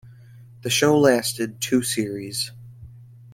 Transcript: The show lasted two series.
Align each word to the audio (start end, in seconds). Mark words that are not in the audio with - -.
The 0.63 0.71
show 0.71 0.97
lasted 0.99 1.61
two 1.61 1.83
series. 1.83 2.49